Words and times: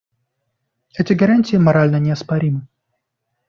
Эти 0.97 1.13
гарантии 1.13 1.57
морально 1.57 1.97
неоспоримы. 1.99 2.65